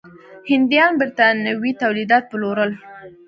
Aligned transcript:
هندیان 0.49 0.91
برېټانوي 0.99 1.71
تولیدات 1.81 2.23
پلورل. 2.31 2.71